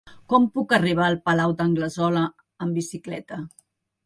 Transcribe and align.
Com 0.31 0.45
puc 0.53 0.71
arribar 0.77 1.03
al 1.07 1.17
Palau 1.27 1.53
d'Anglesola 1.59 2.25
amb 2.67 2.81
bicicleta? 2.81 3.41